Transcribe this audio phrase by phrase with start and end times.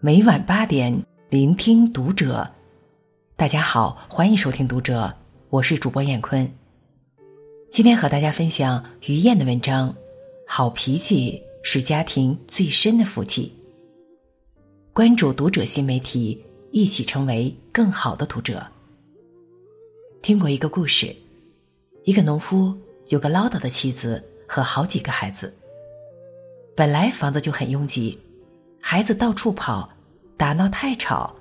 [0.00, 2.48] 每晚八点，聆听读者。
[3.34, 5.12] 大家好，欢迎收听读者，
[5.50, 6.48] 我是主播闫坤。
[7.68, 9.92] 今天和大家分享于燕的文章：
[10.46, 13.52] 好脾气是家庭最深的福气。
[14.92, 16.40] 关注读者新媒体，
[16.70, 18.64] 一起成为更好的读者。
[20.22, 21.12] 听过一个故事，
[22.04, 22.72] 一个农夫
[23.08, 25.52] 有个唠叨的妻子和好几个孩子。
[26.76, 28.16] 本来房子就很拥挤，
[28.80, 29.88] 孩子到处跑，
[30.36, 31.34] 打闹太吵，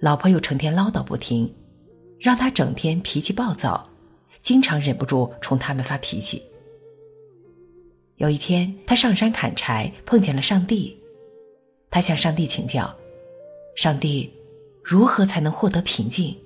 [0.00, 1.52] 老婆又成天唠叨不停，
[2.18, 3.88] 让他整天脾气暴躁，
[4.42, 6.42] 经常忍不住冲他们发脾气。
[8.16, 10.96] 有一天，他上山砍柴，碰见了上帝，
[11.90, 12.94] 他向上帝请教
[13.74, 14.32] ：“上帝，
[14.82, 16.36] 如何才能获得平静？”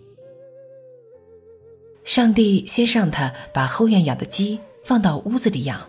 [2.04, 5.86] 上帝先让他把后院养的鸡放到屋子里养。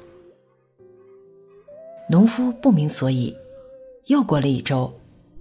[2.10, 3.34] 农夫不明所以，
[4.10, 4.92] 又过了一周，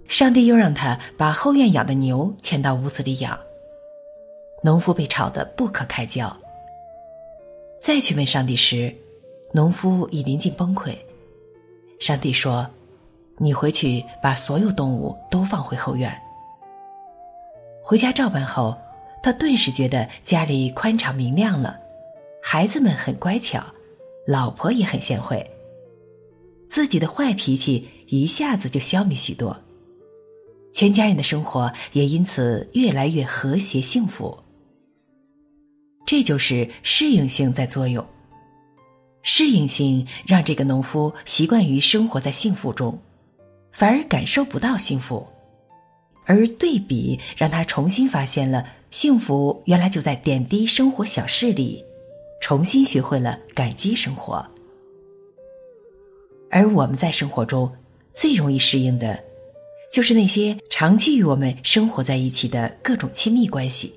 [0.07, 3.37] 上帝又让他把后院养的牛牵到屋子里养。
[4.63, 6.35] 农夫被吵得不可开交。
[7.79, 8.93] 再去问上帝时，
[9.53, 10.95] 农夫已临近崩溃。
[11.99, 12.69] 上帝说
[13.41, 16.15] ：“你回去把所有动物都放回后院。”
[17.81, 18.77] 回家照办后，
[19.23, 21.79] 他顿时觉得家里宽敞明亮了，
[22.39, 23.63] 孩子们很乖巧，
[24.27, 25.49] 老婆也很贤惠。
[26.69, 29.59] 自己的坏脾气一下子就消弭许多，
[30.71, 34.37] 全家人的生活也因此越来越和谐幸福。
[36.05, 38.05] 这就是适应性在作用。
[39.23, 42.97] 适应性让这个农夫习惯于生活在幸福中，
[43.71, 45.27] 反而感受不到幸福；
[46.25, 51.83] 而对比让他重新发现了幸福原来就在点滴生活小事里，
[52.39, 54.47] 重新学会了感激生活。
[56.51, 57.71] 而我们在生活中
[58.11, 59.19] 最容易适应的，
[59.91, 63.93] 就是那些长期与我们生活在一起的各种亲密关系，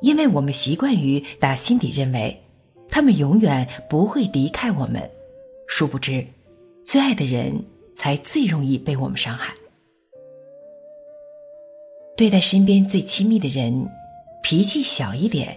[0.00, 2.42] 因为我们习惯于打心底认为，
[2.88, 5.08] 他们永远不会离开我们。
[5.68, 6.26] 殊不知，
[6.84, 9.54] 最爱的人才最容易被我们伤害。
[12.16, 13.88] 对待身边最亲密的人，
[14.42, 15.56] 脾气小一点，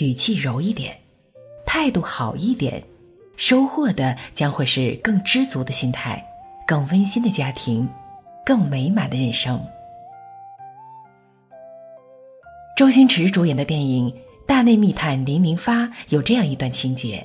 [0.00, 0.98] 语气柔一点，
[1.64, 2.82] 态度好一点。
[3.36, 6.24] 收获的将会是更知足的心态，
[6.66, 7.88] 更温馨的家庭，
[8.44, 9.60] 更美满的人生。
[12.76, 14.10] 周星驰主演的电影
[14.46, 17.24] 《大内密探零零发》有这样一段情节：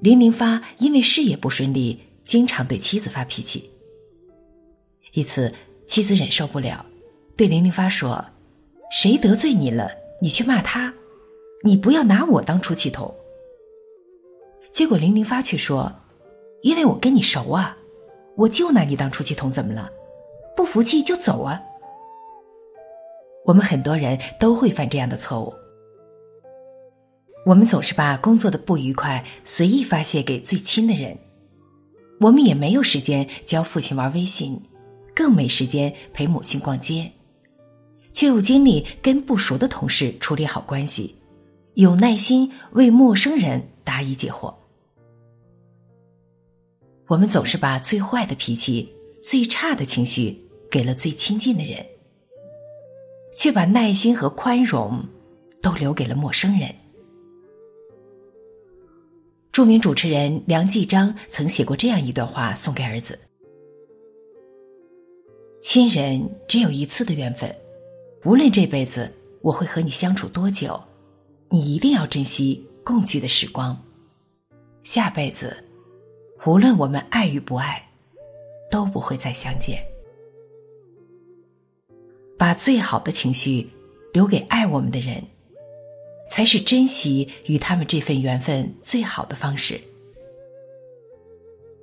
[0.00, 3.70] 零零发因为事业不顺利，经常对妻子发脾气。
[5.12, 5.52] 一次，
[5.86, 6.84] 妻子忍受不了，
[7.36, 8.24] 对零零发说
[8.92, 9.90] ：“谁得罪你了，
[10.20, 10.92] 你去骂他，
[11.62, 13.14] 你不要拿我当出气筒。”
[14.74, 15.92] 结果零零发却说
[16.62, 17.76] ：“因为我跟你熟啊，
[18.36, 19.88] 我就拿你当出气筒，怎么了？
[20.56, 21.62] 不服气就走啊。”
[23.46, 25.54] 我们很多人都会犯这样的错误，
[27.46, 31.16] 我们总是把工作的不愉快随意发泄给最亲的人，
[32.18, 34.60] 我们也没有时间教父亲玩微信，
[35.14, 37.12] 更没时间陪母亲逛街，
[38.12, 41.14] 却有精力跟不熟的同事处理好关系，
[41.74, 44.52] 有耐心为陌生人答疑解惑。
[47.06, 48.90] 我们总是把最坏的脾气、
[49.22, 51.84] 最差的情绪给了最亲近的人，
[53.32, 55.04] 却把耐心和宽容
[55.60, 56.74] 都留给了陌生人。
[59.52, 63.18] 著名主持人梁继章曾写过这样一段话送给儿子
[65.62, 67.54] ：“亲人只有一次的缘分，
[68.24, 70.82] 无论这辈子我会和你相处多久，
[71.50, 73.78] 你一定要珍惜共聚的时光。
[74.82, 75.54] 下辈子。”
[76.46, 77.82] 无论我们爱与不爱，
[78.70, 79.82] 都不会再相见。
[82.36, 83.70] 把最好的情绪
[84.12, 85.24] 留给爱我们的人，
[86.28, 89.80] 才是珍惜与他们这份缘分最好的方式。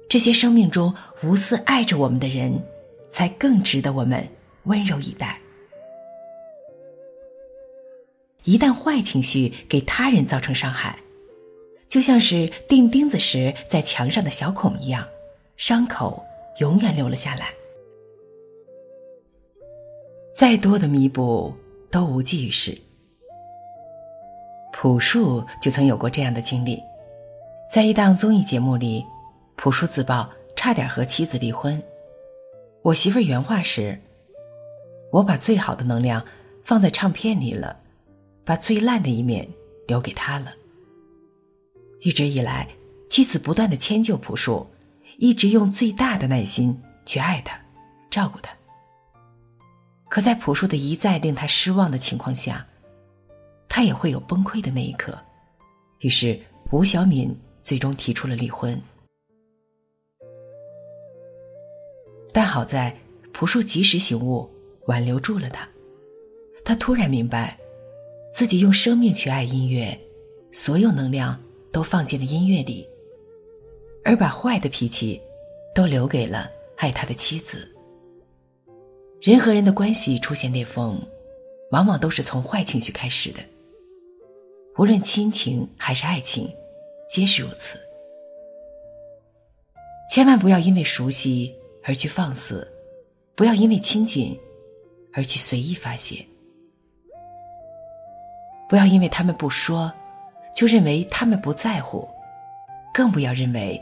[0.07, 0.93] 这些生命中
[1.23, 2.61] 无私爱着我们的人，
[3.09, 4.27] 才更值得我们
[4.65, 5.39] 温柔以待。
[8.43, 10.99] 一旦坏情绪给他人造成伤害，
[11.91, 15.05] 就像是钉钉子时在墙上的小孔一样，
[15.57, 16.23] 伤口
[16.59, 17.49] 永远留了下来。
[20.33, 21.53] 再多的弥补
[21.89, 22.79] 都无济于事。
[24.71, 26.81] 朴树就曾有过这样的经历，
[27.69, 29.05] 在一档综艺节目里，
[29.57, 31.79] 朴树自曝差点和妻子离婚。
[32.83, 33.99] 我媳妇儿原话是
[35.11, 36.25] ：“我把最好的能量
[36.63, 37.77] 放在唱片里了，
[38.45, 39.45] 把最烂的一面
[39.87, 40.53] 留给他了。”
[42.01, 42.67] 一直以来，
[43.09, 44.67] 妻子不断的迁就朴树，
[45.17, 47.59] 一直用最大的耐心去爱他，
[48.09, 48.51] 照顾他。
[50.09, 52.65] 可在朴树的一再令他失望的情况下，
[53.69, 55.17] 他也会有崩溃的那一刻。
[55.99, 56.39] 于是
[56.71, 58.79] 吴小敏最终提出了离婚。
[62.33, 62.95] 但好在
[63.31, 64.49] 朴树及时醒悟，
[64.87, 65.67] 挽留住了他。
[66.65, 67.57] 他突然明白，
[68.33, 69.97] 自己用生命去爱音乐，
[70.51, 71.39] 所有能量
[71.71, 72.87] 都放进了音乐里，
[74.03, 75.21] 而把坏的脾气
[75.73, 77.67] 都留给了爱他的妻子。
[79.21, 81.01] 人和人的关系出现裂缝，
[81.71, 83.39] 往往都是从坏情绪开始的。
[84.77, 86.51] 无论亲情还是爱情，
[87.07, 87.79] 皆是如此。
[90.09, 91.53] 千万不要因为熟悉
[91.83, 92.67] 而去放肆，
[93.35, 94.37] 不要因为亲近
[95.13, 96.25] 而去随意发泄。
[98.67, 99.91] 不要因为他们不说，
[100.61, 102.07] 就认为他们不在乎，
[102.93, 103.81] 更不要认为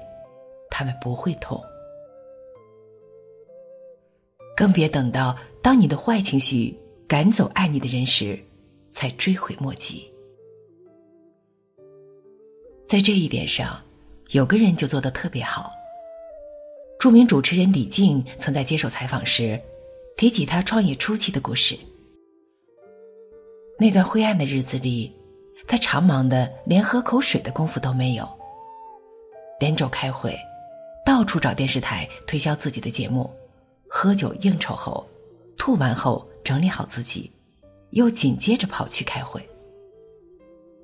[0.71, 1.61] 他们不会痛。
[4.55, 6.73] 更别等到当你的坏情绪
[7.05, 8.39] 赶走爱你的人时，
[8.91, 10.09] 才追悔莫及。
[12.87, 13.83] 在这一点上，
[14.29, 15.69] 有个人就做得特别好。
[16.97, 19.59] 著名主持人李静曾在接受采访时，
[20.15, 21.77] 提起他创业初期的故事。
[23.77, 25.13] 那段灰暗的日子里，
[25.69, 28.27] 他常忙的连喝口水的功夫都没有。
[29.60, 30.36] 连轴开会，
[31.06, 33.30] 到处找电视台推销自己的节目，
[33.88, 35.07] 喝酒应酬后，
[35.60, 37.31] 吐完后整理好自己，
[37.92, 39.48] 又紧接着跑去开会。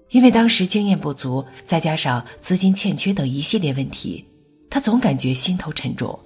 [0.10, 4.24] 因为当时经验不足，再加上资金欠缺等一系列问题，
[4.70, 6.18] 他总感觉心头沉重，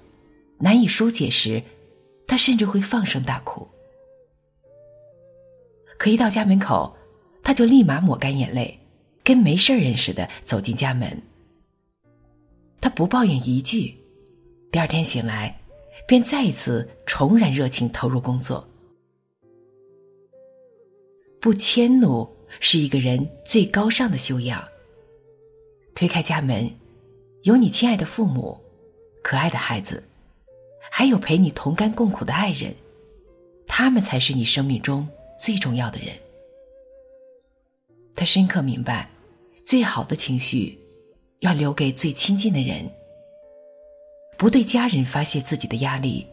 [0.58, 1.62] 难以疏解时，
[2.26, 3.66] 他甚至会放声大哭。
[5.96, 6.94] 可一到家门口，
[7.50, 8.78] 他就立马抹干眼泪，
[9.24, 11.20] 跟没事人似的走进家门。
[12.80, 13.92] 他不抱怨一句，
[14.70, 15.60] 第二天醒来，
[16.06, 18.64] 便再一次重燃热情，投入工作。
[21.40, 22.24] 不迁怒
[22.60, 24.62] 是一个人最高尚的修养。
[25.96, 26.70] 推开家门，
[27.42, 28.56] 有你亲爱的父母，
[29.24, 30.00] 可爱的孩子，
[30.88, 32.72] 还有陪你同甘共苦的爱人，
[33.66, 35.04] 他们才是你生命中。
[35.36, 36.14] 最重要的人，
[38.20, 39.08] 他深刻明白，
[39.64, 40.78] 最好的情绪
[41.38, 42.86] 要留给最亲近的人。
[44.36, 46.26] 不对家人发泄自己的压力，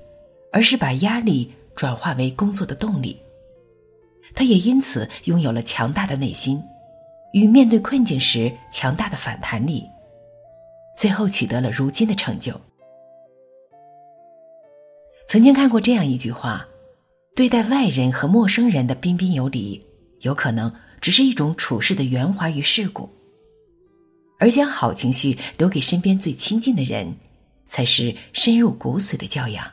[0.51, 3.17] 而是把压力转化为工作的动力。
[4.35, 6.61] 他也因此拥有了强大的内心，
[7.31, 9.85] 与面对困境时强大的反弹力，
[10.93, 12.59] 最后取得了如今的成就。
[15.29, 16.67] 曾经看过这样一句话。
[17.33, 19.85] 对待外人和陌生人的彬彬有礼，
[20.21, 20.73] 有可能
[21.07, 23.07] 只是一种处事的圆滑与世故；
[24.39, 27.15] 而将好情绪留给身边最亲近的人，
[27.65, 29.65] 才是深入骨髓的教养。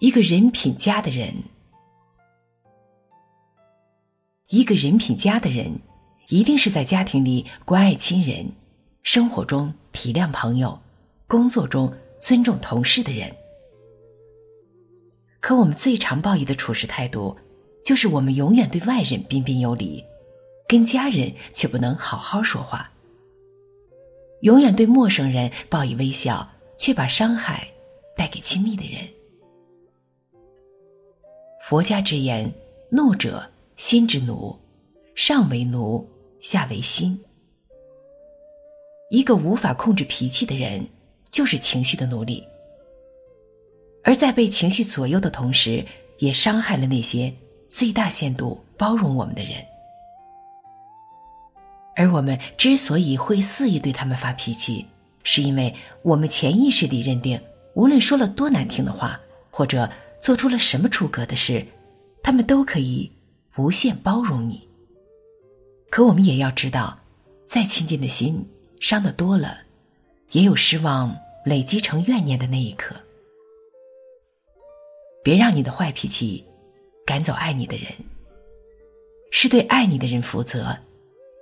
[0.00, 1.32] 一个人品佳的人，
[4.48, 5.72] 一个人品佳的人，
[6.30, 8.50] 一定是在家庭里关爱亲人，
[9.04, 10.76] 生活中体谅朋友，
[11.28, 13.32] 工作中尊重同事的人。
[15.38, 17.36] 可我们最常抱以的处事态度，
[17.90, 20.04] 就是我们永远对外人彬彬有礼，
[20.68, 22.88] 跟家人却不能好好说话；
[24.42, 27.66] 永远对陌生人报以微笑，却把伤害
[28.16, 29.00] 带给亲密的人。
[31.62, 32.48] 佛家之言
[32.92, 33.44] ：“怒者
[33.74, 34.56] 心之奴，
[35.16, 37.20] 上为奴，下为心。”
[39.10, 40.86] 一个无法控制脾气的人，
[41.32, 42.46] 就是情绪的奴隶。
[44.04, 45.84] 而在被情绪左右的同时，
[46.18, 47.34] 也伤害了那些
[47.70, 49.64] 最大限度包容我们的人。
[51.94, 54.84] 而我们之所以会肆意对他们发脾气，
[55.22, 55.72] 是因为
[56.02, 57.40] 我们潜意识里认定，
[57.74, 59.20] 无论说了多难听的话，
[59.52, 59.88] 或者
[60.20, 61.64] 做出了什么出格的事，
[62.24, 63.08] 他们都可以
[63.56, 64.68] 无限包容你。
[65.90, 66.98] 可我们也要知道，
[67.46, 68.44] 再亲近的心，
[68.80, 69.58] 伤的多了，
[70.32, 72.96] 也有失望累积成怨念的那一刻。
[75.22, 76.44] 别让你的坏脾气
[77.10, 77.92] 赶走爱你的人，
[79.32, 80.78] 是对爱你的人负责，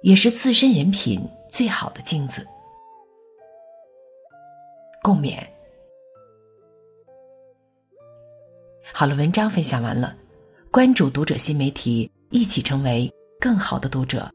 [0.01, 1.21] 也是自身人品
[1.51, 2.43] 最好的镜子。
[5.03, 5.47] 共勉。
[8.95, 10.17] 好了，文章分享完了，
[10.71, 14.33] 关注读者新媒体，一起成为更好的读者。